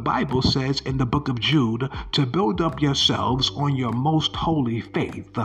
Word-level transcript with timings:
The 0.00 0.04
Bible 0.04 0.40
says 0.40 0.80
in 0.80 0.96
the 0.96 1.04
book 1.04 1.28
of 1.28 1.38
Jude 1.38 1.90
to 2.12 2.24
build 2.24 2.62
up 2.62 2.80
yourselves 2.80 3.50
on 3.50 3.76
your 3.76 3.92
most 3.92 4.34
holy 4.34 4.80
faith 4.80 5.36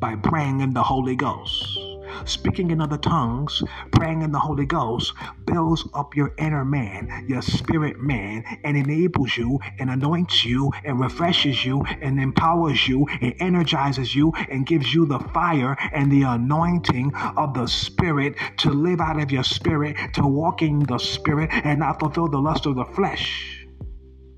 by 0.00 0.16
praying 0.16 0.60
in 0.60 0.74
the 0.74 0.82
Holy 0.82 1.16
Ghost. 1.16 1.78
Speaking 2.26 2.70
in 2.70 2.82
other 2.82 2.98
tongues, 2.98 3.62
praying 3.90 4.20
in 4.20 4.30
the 4.30 4.38
Holy 4.38 4.66
Ghost 4.66 5.14
builds 5.46 5.88
up 5.94 6.14
your 6.14 6.34
inner 6.36 6.62
man, 6.62 7.24
your 7.26 7.40
spirit 7.40 8.00
man, 8.00 8.44
and 8.64 8.76
enables 8.76 9.38
you 9.38 9.58
and 9.78 9.88
anoints 9.88 10.44
you 10.44 10.70
and 10.84 11.00
refreshes 11.00 11.64
you 11.64 11.82
and 12.02 12.20
empowers 12.20 12.86
you 12.86 13.06
and 13.22 13.34
energizes 13.40 14.14
you 14.14 14.34
and 14.50 14.66
gives 14.66 14.92
you 14.92 15.06
the 15.06 15.20
fire 15.20 15.74
and 15.90 16.12
the 16.12 16.24
anointing 16.24 17.14
of 17.14 17.54
the 17.54 17.66
Spirit 17.66 18.36
to 18.58 18.72
live 18.72 19.00
out 19.00 19.18
of 19.18 19.32
your 19.32 19.42
spirit, 19.42 19.96
to 20.12 20.26
walk 20.26 20.60
in 20.60 20.80
the 20.80 20.98
Spirit 20.98 21.48
and 21.64 21.80
not 21.80 21.98
fulfill 21.98 22.28
the 22.28 22.38
lust 22.38 22.66
of 22.66 22.74
the 22.74 22.84
flesh. 22.84 23.61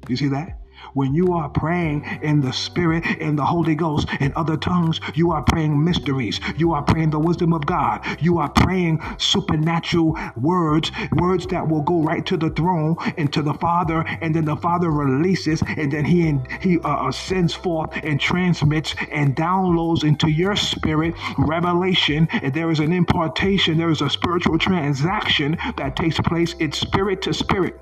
You 0.09 0.17
see 0.17 0.29
that? 0.29 0.61
When 0.93 1.15
you 1.15 1.33
are 1.33 1.49
praying 1.49 2.05
in 2.23 2.41
the 2.41 2.53
Spirit, 2.53 3.07
in 3.19 3.37
the 3.37 3.45
Holy 3.45 3.75
Ghost, 3.75 4.09
in 4.21 4.33
other 4.37 4.57
tongues, 4.57 5.01
you 5.15 5.31
are 5.33 5.43
praying 5.43 5.83
mysteries. 5.83 6.41
You 6.57 6.73
are 6.73 6.83
praying 6.83 7.11
the 7.11 7.19
wisdom 7.19 7.53
of 7.53 7.65
God. 7.65 8.05
You 8.21 8.39
are 8.39 8.51
praying 8.51 9.01
supernatural 9.19 10.17
words, 10.37 10.93
words 11.12 11.47
that 11.48 11.67
will 11.67 11.83
go 11.83 12.03
right 12.03 12.25
to 12.27 12.37
the 12.37 12.51
throne 12.51 12.97
and 13.17 13.33
to 13.33 13.43
the 13.43 13.55
Father, 13.55 14.05
and 14.21 14.35
then 14.35 14.45
the 14.45 14.57
Father 14.57 14.91
releases, 14.91 15.62
and 15.67 15.91
then 15.93 16.05
He 16.05 16.39
He 16.61 16.79
uh, 16.81 16.89
uh, 16.89 17.12
sends 17.12 17.55
forth 17.55 17.91
and 18.03 18.21
transmits 18.21 18.95
and 19.11 19.34
downloads 19.34 20.05
into 20.05 20.29
your 20.31 20.57
spirit 20.57 21.15
revelation. 21.39 22.29
And 22.31 22.53
there 22.53 22.71
is 22.71 22.81
an 22.81 22.93
impartation. 22.93 23.79
There 23.79 23.91
is 23.91 24.03
a 24.03 24.11
spiritual 24.11 24.59
transaction 24.59 25.57
that 25.77 25.97
takes 25.97 26.21
place. 26.21 26.55
It's 26.59 26.79
spirit 26.79 27.23
to 27.23 27.34
spirit. 27.34 27.81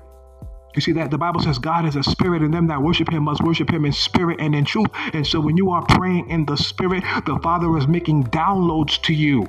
You 0.75 0.81
see 0.81 0.93
that 0.93 1.11
the 1.11 1.17
Bible 1.17 1.41
says 1.41 1.59
God 1.59 1.85
is 1.85 1.95
a 1.95 2.03
spirit, 2.03 2.41
and 2.41 2.53
them 2.53 2.67
that 2.67 2.81
worship 2.81 3.11
him 3.11 3.23
must 3.23 3.41
worship 3.43 3.71
him 3.71 3.85
in 3.85 3.91
spirit 3.93 4.39
and 4.39 4.55
in 4.55 4.65
truth. 4.65 4.87
And 5.13 5.25
so 5.25 5.39
when 5.39 5.57
you 5.57 5.71
are 5.71 5.85
praying 5.85 6.29
in 6.29 6.45
the 6.45 6.57
spirit, 6.57 7.03
the 7.25 7.39
Father 7.43 7.77
is 7.77 7.87
making 7.87 8.25
downloads 8.25 9.01
to 9.03 9.13
you. 9.13 9.47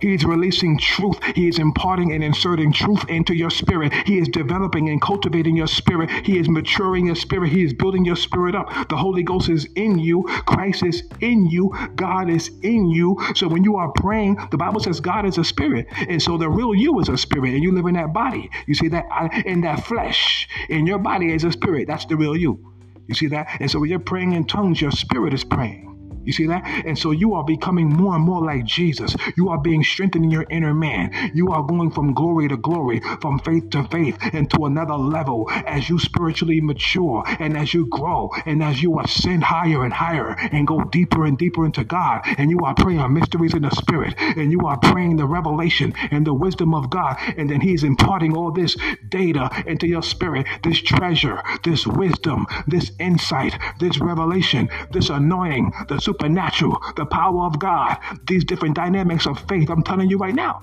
He 0.00 0.14
is 0.14 0.24
releasing 0.24 0.78
truth. 0.78 1.18
He 1.34 1.48
is 1.48 1.58
imparting 1.58 2.12
and 2.12 2.24
inserting 2.24 2.72
truth 2.72 3.08
into 3.08 3.34
your 3.34 3.50
spirit. 3.50 3.92
He 4.06 4.18
is 4.18 4.28
developing 4.28 4.88
and 4.88 5.00
cultivating 5.00 5.56
your 5.56 5.66
spirit. 5.66 6.10
He 6.24 6.38
is 6.38 6.48
maturing 6.48 7.06
your 7.06 7.14
spirit. 7.14 7.52
He 7.52 7.62
is 7.62 7.72
building 7.72 8.04
your 8.04 8.16
spirit 8.16 8.54
up. 8.54 8.88
The 8.88 8.96
Holy 8.96 9.22
Ghost 9.22 9.48
is 9.48 9.66
in 9.76 9.98
you. 9.98 10.22
Christ 10.46 10.82
is 10.82 11.04
in 11.20 11.46
you. 11.46 11.74
God 11.96 12.30
is 12.30 12.50
in 12.62 12.88
you. 12.88 13.18
So 13.34 13.48
when 13.48 13.64
you 13.64 13.76
are 13.76 13.90
praying, 13.92 14.38
the 14.50 14.56
Bible 14.56 14.80
says 14.80 15.00
God 15.00 15.26
is 15.26 15.38
a 15.38 15.44
spirit. 15.44 15.86
And 16.08 16.20
so 16.20 16.36
the 16.38 16.48
real 16.48 16.74
you 16.74 16.98
is 17.00 17.08
a 17.08 17.16
spirit, 17.16 17.54
and 17.54 17.62
you 17.62 17.72
live 17.72 17.86
in 17.86 17.94
that 17.94 18.12
body. 18.12 18.50
You 18.66 18.74
see 18.74 18.88
that 18.88 19.04
in 19.46 19.60
that 19.62 19.84
flesh, 19.84 20.48
in 20.68 20.86
your 20.86 20.98
body 20.98 21.32
is 21.32 21.44
a 21.44 21.52
spirit. 21.52 21.86
That's 21.86 22.06
the 22.06 22.16
real 22.16 22.36
you. 22.36 22.72
You 23.06 23.14
see 23.14 23.28
that? 23.28 23.48
And 23.60 23.70
so 23.70 23.80
when 23.80 23.90
you're 23.90 23.98
praying 23.98 24.32
in 24.32 24.46
tongues, 24.46 24.80
your 24.80 24.90
spirit 24.92 25.34
is 25.34 25.44
praying. 25.44 25.91
You 26.24 26.32
see 26.32 26.46
that? 26.48 26.64
And 26.86 26.98
so 26.98 27.10
you 27.12 27.34
are 27.34 27.44
becoming 27.44 27.88
more 27.88 28.14
and 28.16 28.24
more 28.24 28.44
like 28.44 28.64
Jesus. 28.64 29.16
You 29.36 29.50
are 29.50 29.60
being 29.60 29.84
strengthened 29.84 30.24
in 30.24 30.30
your 30.30 30.46
inner 30.50 30.74
man. 30.74 31.32
You 31.34 31.48
are 31.50 31.62
going 31.64 31.90
from 31.92 32.14
glory 32.14 32.48
to 32.48 32.56
glory, 32.56 33.00
from 33.20 33.38
faith 33.40 33.70
to 33.70 33.84
faith, 33.84 34.18
and 34.32 34.50
to 34.52 34.66
another 34.66 34.94
level 34.96 35.46
as 35.50 35.88
you 35.88 35.98
spiritually 35.98 36.60
mature 36.60 37.24
and 37.40 37.56
as 37.56 37.74
you 37.74 37.86
grow 37.88 38.30
and 38.46 38.62
as 38.62 38.82
you 38.82 38.98
ascend 39.00 39.44
higher 39.44 39.84
and 39.84 39.92
higher 39.94 40.36
and 40.52 40.66
go 40.66 40.84
deeper 40.84 41.24
and 41.26 41.38
deeper 41.38 41.64
into 41.66 41.84
God. 41.84 42.22
And 42.38 42.50
you 42.50 42.60
are 42.60 42.74
praying 42.74 43.00
mysteries 43.08 43.54
in 43.54 43.62
the 43.62 43.70
spirit 43.70 44.14
and 44.18 44.52
you 44.52 44.60
are 44.62 44.78
praying 44.78 45.16
the 45.16 45.26
revelation 45.26 45.94
and 46.10 46.26
the 46.26 46.34
wisdom 46.34 46.74
of 46.74 46.90
God. 46.90 47.16
And 47.36 47.50
then 47.50 47.60
He's 47.60 47.84
imparting 47.84 48.36
all 48.36 48.52
this 48.52 48.76
data 49.08 49.50
into 49.66 49.86
your 49.86 50.02
spirit, 50.02 50.46
this 50.62 50.80
treasure, 50.80 51.42
this 51.64 51.86
wisdom, 51.86 52.46
this 52.66 52.92
insight, 53.00 53.58
this 53.80 53.98
revelation, 54.00 54.68
this 54.92 55.10
anointing, 55.10 55.72
the 55.88 56.00
supernatural, 56.12 56.78
the 56.96 57.06
power 57.06 57.46
of 57.46 57.58
God, 57.58 57.96
these 58.26 58.44
different 58.44 58.76
dynamics 58.76 59.26
of 59.26 59.38
faith. 59.48 59.70
I'm 59.70 59.82
telling 59.82 60.10
you 60.10 60.18
right 60.18 60.34
now. 60.34 60.60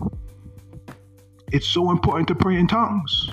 It's 1.52 1.68
so 1.68 1.90
important 1.90 2.28
to 2.28 2.36
pray 2.36 2.58
in 2.58 2.68
tongues. 2.68 3.32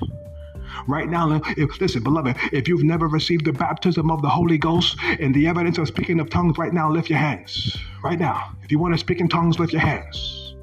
Right 0.89 1.09
now, 1.09 1.43
if, 1.59 1.79
listen, 1.81 2.03
beloved, 2.03 2.37
if 2.53 2.69
you've 2.69 2.85
never 2.85 3.07
received 3.07 3.45
the 3.45 3.53
baptism 3.53 4.11
of 4.11 4.23
the 4.23 4.29
Holy 4.31 4.57
Ghost 4.57 4.97
and 5.21 5.35
the 5.35 5.47
evidence 5.47 5.77
of 5.77 5.89
speaking 5.89 6.19
of 6.21 6.31
tongues, 6.31 6.57
right 6.57 6.73
now, 6.73 6.91
lift 6.91 7.11
your 7.11 7.19
hands. 7.19 7.77
Right 8.03 8.19
now, 8.19 8.53
if 8.63 8.71
you 8.71 8.79
want 8.79 8.95
to 8.95 8.99
speak 8.99 9.21
in 9.21 9.29
tongues, 9.29 9.59
lift 9.59 9.73
your 9.75 9.83
hands. 9.83 10.55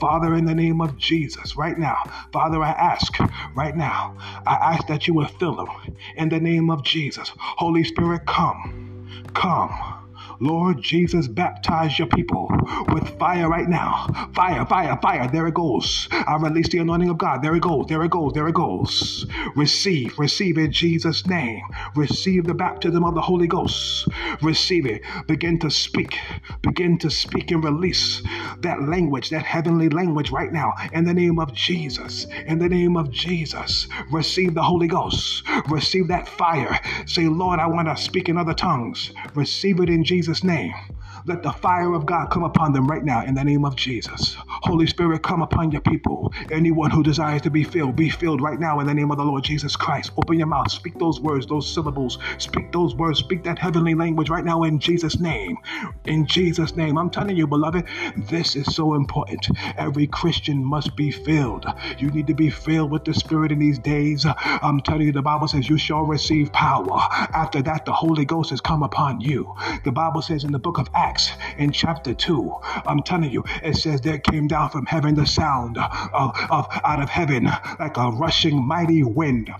Father, 0.00 0.34
in 0.34 0.44
the 0.44 0.54
name 0.54 0.80
of 0.80 0.96
Jesus, 0.98 1.56
right 1.56 1.78
now, 1.78 1.96
Father, 2.32 2.62
I 2.62 2.70
ask 2.70 3.16
right 3.54 3.76
now, 3.76 4.16
I 4.46 4.54
ask 4.74 4.86
that 4.88 5.06
you 5.06 5.14
will 5.14 5.28
fill 5.28 5.54
them 5.54 5.68
in 6.16 6.28
the 6.28 6.40
name 6.40 6.68
of 6.68 6.82
Jesus. 6.82 7.30
Holy 7.36 7.84
Spirit, 7.84 8.26
come, 8.26 9.24
come. 9.34 9.95
Lord 10.40 10.82
Jesus, 10.82 11.28
baptize 11.28 11.98
your 11.98 12.08
people 12.08 12.48
with 12.92 13.08
fire 13.18 13.48
right 13.48 13.68
now. 13.68 14.06
Fire, 14.34 14.66
fire, 14.66 14.98
fire. 15.02 15.28
There 15.30 15.46
it 15.46 15.54
goes. 15.54 16.08
I 16.12 16.36
release 16.36 16.68
the 16.68 16.78
anointing 16.78 17.08
of 17.10 17.18
God. 17.18 17.42
There 17.42 17.54
it 17.56 17.62
goes. 17.62 17.86
There 17.88 18.02
it 18.04 18.10
goes. 18.10 18.32
There 18.34 18.48
it 18.48 18.54
goes. 18.54 19.26
Receive, 19.56 20.18
receive 20.18 20.58
in 20.58 20.72
Jesus' 20.72 21.26
name. 21.26 21.62
Receive 21.94 22.44
the 22.46 22.54
baptism 22.54 23.04
of 23.04 23.14
the 23.14 23.20
Holy 23.20 23.46
Ghost. 23.46 24.08
Receive 24.42 24.86
it. 24.86 25.02
Begin 25.26 25.58
to 25.60 25.70
speak. 25.70 26.18
Begin 26.62 26.98
to 26.98 27.10
speak 27.10 27.50
and 27.50 27.64
release 27.64 28.22
that 28.60 28.82
language, 28.82 29.30
that 29.30 29.44
heavenly 29.44 29.88
language 29.88 30.30
right 30.30 30.52
now. 30.52 30.74
In 30.92 31.04
the 31.04 31.14
name 31.14 31.38
of 31.38 31.52
Jesus. 31.54 32.26
In 32.46 32.58
the 32.58 32.68
name 32.68 32.96
of 32.96 33.10
Jesus. 33.10 33.88
Receive 34.10 34.54
the 34.54 34.62
Holy 34.62 34.88
Ghost. 34.88 35.44
Receive 35.68 36.08
that 36.08 36.28
fire. 36.28 36.78
Say, 37.06 37.28
Lord, 37.28 37.60
I 37.60 37.66
want 37.66 37.88
to 37.88 37.96
speak 37.96 38.28
in 38.28 38.36
other 38.38 38.54
tongues. 38.54 39.12
Receive 39.34 39.80
it 39.80 39.88
in 39.88 40.04
Jesus. 40.04 40.25
Jesus' 40.26 40.44
name. 40.44 40.74
Let 41.26 41.42
the 41.42 41.52
fire 41.52 41.94
of 41.94 42.06
God 42.06 42.30
come 42.30 42.44
upon 42.44 42.72
them 42.72 42.86
right 42.86 43.04
now 43.04 43.24
in 43.24 43.34
the 43.34 43.44
name 43.44 43.64
of 43.64 43.76
Jesus. 43.76 44.36
Holy 44.48 44.86
Spirit, 44.86 45.22
come 45.22 45.42
upon 45.42 45.72
your 45.72 45.82
people. 45.82 46.32
Anyone 46.50 46.90
who 46.90 47.02
desires 47.02 47.42
to 47.42 47.50
be 47.50 47.64
filled, 47.64 47.96
be 47.96 48.10
filled 48.10 48.42
right 48.42 48.60
now 48.60 48.80
in 48.80 48.86
the 48.86 48.94
name 48.94 49.10
of 49.10 49.18
the 49.18 49.24
Lord 49.24 49.44
Jesus 49.44 49.76
Christ. 49.76 50.12
Open 50.18 50.38
your 50.38 50.48
mouth, 50.48 50.70
speak 50.72 50.98
those 50.98 51.20
words, 51.20 51.46
those 51.46 51.72
syllables, 51.72 52.18
speak 52.38 52.72
those 52.72 52.94
words, 52.96 53.20
speak 53.20 53.44
that 53.44 53.58
heavenly 53.58 53.94
language 53.94 54.30
right 54.30 54.44
now 54.44 54.64
in 54.64 54.80
Jesus' 54.80 55.20
name. 55.20 55.58
In 56.06 56.26
Jesus' 56.26 56.76
name. 56.76 56.98
I'm 56.98 57.10
telling 57.10 57.36
you, 57.36 57.46
beloved, 57.46 57.86
this 58.16 58.56
is 58.56 58.74
so 58.74 58.94
important. 58.94 59.48
Every 59.78 60.06
Christian 60.08 60.64
must 60.64 60.96
be 60.96 61.10
filled. 61.10 61.66
You 61.98 62.10
need 62.10 62.26
to 62.28 62.34
be 62.34 62.50
filled 62.50 62.90
with 62.90 63.04
the 63.04 63.14
Spirit 63.14 63.52
in 63.52 63.58
these 63.60 63.78
days. 63.78 64.26
I'm 64.26 64.80
telling 64.80 65.06
you, 65.06 65.12
the 65.12 65.22
Bible 65.22 65.48
says 65.48 65.68
you 65.68 65.78
shall 65.78 66.02
receive 66.04 66.52
power. 66.52 66.98
After 67.34 67.62
that, 67.62 67.84
the 67.84 67.92
Holy 67.92 68.24
Ghost 68.24 68.50
has 68.50 68.60
come 68.60 68.82
upon 68.82 69.20
you. 69.20 69.54
The 69.84 69.92
Bible 69.92 70.22
says 70.22 70.44
in 70.44 70.52
the 70.52 70.58
book 70.58 70.78
of 70.78 70.88
Acts, 70.94 71.15
Acts 71.16 71.32
in 71.56 71.72
chapter 71.72 72.12
2. 72.12 72.54
I'm 72.86 73.02
telling 73.02 73.30
you, 73.30 73.42
it 73.62 73.76
says 73.76 74.02
there 74.02 74.18
came 74.18 74.48
down 74.48 74.68
from 74.68 74.84
heaven 74.84 75.14
the 75.14 75.24
sound 75.24 75.78
of, 75.78 76.36
of 76.50 76.66
out 76.84 77.00
of 77.00 77.08
heaven 77.08 77.44
like 77.80 77.96
a 77.96 78.10
rushing 78.10 78.62
mighty 78.62 79.02
wind 79.02 79.50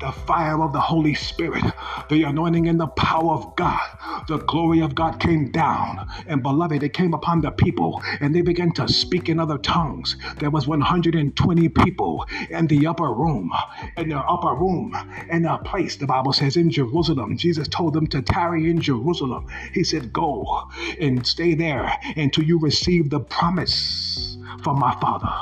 the 0.00 0.12
fire 0.12 0.62
of 0.62 0.72
the 0.72 0.80
Holy 0.80 1.14
Spirit, 1.14 1.64
the 2.08 2.22
anointing 2.22 2.68
and 2.68 2.80
the 2.80 2.86
power 2.86 3.32
of 3.32 3.56
God, 3.56 3.80
the 4.28 4.38
glory 4.38 4.80
of 4.80 4.94
God 4.94 5.18
came 5.18 5.50
down. 5.50 6.06
And 6.26 6.42
beloved, 6.42 6.82
it 6.82 6.92
came 6.92 7.14
upon 7.14 7.40
the 7.40 7.50
people, 7.50 8.02
and 8.20 8.34
they 8.34 8.42
began 8.42 8.72
to 8.72 8.88
speak 8.88 9.28
in 9.28 9.40
other 9.40 9.58
tongues. 9.58 10.16
There 10.38 10.50
was 10.50 10.68
120 10.68 11.68
people 11.70 12.26
in 12.50 12.66
the 12.68 12.86
upper 12.86 13.12
room, 13.12 13.52
in 13.96 14.10
the 14.10 14.18
upper 14.18 14.54
room, 14.54 14.96
in 15.30 15.44
a 15.46 15.58
place, 15.58 15.96
the 15.96 16.06
Bible 16.06 16.32
says, 16.32 16.56
in 16.56 16.70
Jerusalem. 16.70 17.36
Jesus 17.36 17.66
told 17.68 17.94
them 17.94 18.06
to 18.08 18.22
tarry 18.22 18.70
in 18.70 18.80
Jerusalem. 18.80 19.46
He 19.72 19.82
said, 19.82 20.12
Go 20.12 20.68
and 21.00 21.26
stay 21.26 21.54
there 21.54 21.92
until 22.16 22.44
you 22.44 22.58
receive 22.58 23.10
the 23.10 23.20
promise 23.20 24.38
from 24.62 24.78
my 24.78 24.94
Father, 25.00 25.34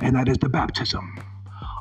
and 0.00 0.14
that 0.16 0.28
is 0.28 0.38
the 0.38 0.48
baptism 0.48 1.27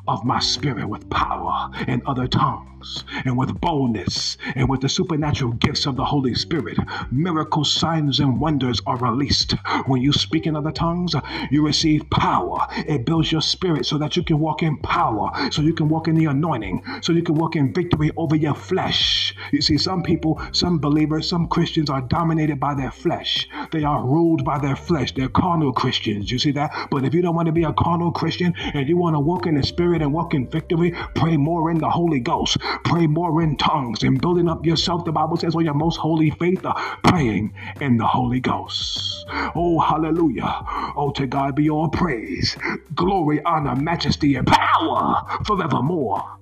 of 0.07 0.23
my 0.23 0.39
spirit 0.39 0.87
with 0.87 1.09
power 1.09 1.69
and 1.87 2.01
other 2.05 2.27
tongues 2.27 3.03
and 3.25 3.37
with 3.37 3.59
boldness 3.59 4.37
and 4.55 4.69
with 4.69 4.81
the 4.81 4.89
supernatural 4.89 5.53
gifts 5.53 5.85
of 5.85 5.95
the 5.95 6.05
Holy 6.05 6.33
Spirit. 6.35 6.77
Miracles, 7.11 7.73
signs, 7.73 8.19
and 8.19 8.39
wonders 8.39 8.81
are 8.85 8.97
released. 8.97 9.53
When 9.85 10.01
you 10.01 10.13
speak 10.13 10.47
in 10.47 10.55
other 10.55 10.71
tongues, 10.71 11.15
you 11.51 11.65
receive 11.65 12.09
power. 12.09 12.67
It 12.87 13.05
builds 13.05 13.31
your 13.31 13.41
spirit 13.41 13.85
so 13.85 13.97
that 13.97 14.15
you 14.15 14.23
can 14.23 14.39
walk 14.39 14.63
in 14.63 14.77
power, 14.77 15.31
so 15.51 15.61
you 15.61 15.73
can 15.73 15.89
walk 15.89 16.07
in 16.07 16.15
the 16.15 16.25
anointing, 16.25 16.83
so 17.01 17.13
you 17.13 17.23
can 17.23 17.35
walk 17.35 17.55
in 17.55 17.73
victory 17.73 18.11
over 18.17 18.35
your 18.35 18.55
flesh. 18.55 19.35
You 19.51 19.61
see, 19.61 19.77
some 19.77 20.03
people, 20.03 20.41
some 20.51 20.79
believers, 20.79 21.27
some 21.27 21.47
Christians 21.47 21.89
are 21.89 22.01
dominated 22.01 22.59
by 22.59 22.75
their 22.75 22.91
flesh. 22.91 23.47
They 23.71 23.83
are 23.83 24.03
ruled 24.03 24.45
by 24.45 24.59
their 24.59 24.75
flesh. 24.75 25.13
They're 25.13 25.29
carnal 25.29 25.73
Christians. 25.73 26.31
You 26.31 26.39
see 26.39 26.51
that? 26.51 26.87
But 26.89 27.03
if 27.03 27.13
you 27.13 27.21
don't 27.21 27.35
want 27.35 27.47
to 27.47 27.51
be 27.51 27.63
a 27.63 27.73
carnal 27.73 28.11
Christian 28.11 28.53
and 28.57 28.87
you 28.87 28.97
want 28.97 29.15
to 29.15 29.19
walk 29.19 29.45
in 29.45 29.55
the 29.55 29.63
spirit, 29.63 30.01
and 30.01 30.13
walk 30.13 30.33
in 30.33 30.47
victory, 30.47 30.93
pray 31.15 31.37
more 31.37 31.71
in 31.71 31.77
the 31.79 31.89
Holy 31.89 32.19
Ghost, 32.19 32.57
pray 32.83 33.07
more 33.07 33.41
in 33.41 33.57
tongues, 33.57 34.03
and 34.03 34.21
building 34.21 34.49
up 34.49 34.65
yourself. 34.65 35.05
The 35.05 35.11
Bible 35.11 35.37
says, 35.37 35.55
on 35.55 35.65
your 35.65 35.73
most 35.73 35.97
holy 35.97 36.29
faith, 36.31 36.65
uh, 36.65 36.73
praying 37.03 37.53
in 37.81 37.97
the 37.97 38.05
Holy 38.05 38.39
Ghost. 38.39 39.25
Oh, 39.29 39.79
hallelujah. 39.79 40.63
Oh, 40.95 41.11
to 41.15 41.27
God 41.27 41.55
be 41.55 41.69
all 41.69 41.89
praise, 41.89 42.55
glory, 42.95 43.41
honor, 43.43 43.75
majesty, 43.75 44.35
and 44.35 44.47
power 44.47 45.25
forevermore. 45.45 46.36